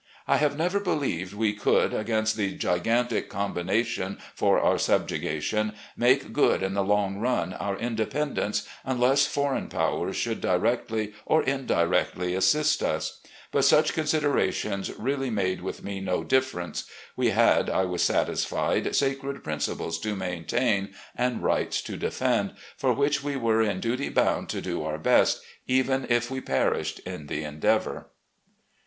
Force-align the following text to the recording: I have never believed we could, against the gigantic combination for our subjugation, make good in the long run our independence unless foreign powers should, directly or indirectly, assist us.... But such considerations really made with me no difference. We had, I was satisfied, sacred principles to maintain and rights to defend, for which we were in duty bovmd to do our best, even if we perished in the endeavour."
I 0.27 0.37
have 0.37 0.57
never 0.57 0.79
believed 0.79 1.31
we 1.35 1.53
could, 1.53 1.93
against 1.93 2.35
the 2.35 2.53
gigantic 2.53 3.29
combination 3.29 4.17
for 4.33 4.59
our 4.59 4.79
subjugation, 4.79 5.73
make 5.95 6.33
good 6.33 6.63
in 6.63 6.73
the 6.73 6.81
long 6.83 7.19
run 7.19 7.53
our 7.53 7.77
independence 7.77 8.67
unless 8.83 9.27
foreign 9.27 9.67
powers 9.69 10.15
should, 10.15 10.41
directly 10.41 11.13
or 11.27 11.43
indirectly, 11.43 12.33
assist 12.33 12.81
us.... 12.81 13.19
But 13.51 13.63
such 13.63 13.93
considerations 13.93 14.91
really 14.97 15.29
made 15.29 15.61
with 15.61 15.83
me 15.83 15.99
no 15.99 16.23
difference. 16.23 16.85
We 17.15 17.29
had, 17.29 17.69
I 17.69 17.85
was 17.85 18.01
satisfied, 18.01 18.95
sacred 18.95 19.43
principles 19.43 19.99
to 19.99 20.15
maintain 20.15 20.95
and 21.15 21.43
rights 21.43 21.79
to 21.83 21.95
defend, 21.95 22.55
for 22.75 22.91
which 22.91 23.23
we 23.23 23.35
were 23.35 23.61
in 23.61 23.79
duty 23.79 24.09
bovmd 24.09 24.47
to 24.47 24.61
do 24.61 24.81
our 24.83 24.97
best, 24.97 25.41
even 25.67 26.07
if 26.09 26.31
we 26.31 26.41
perished 26.41 26.97
in 27.05 27.27
the 27.27 27.43
endeavour." 27.43 28.07